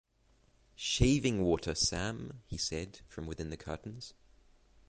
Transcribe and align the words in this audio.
‘Shaving-water, 0.75 1.75
Sam,’ 1.75 2.41
he 2.47 2.57
said, 2.57 3.01
from 3.07 3.27
within 3.27 3.51
the 3.51 3.55
curtains. 3.55 4.15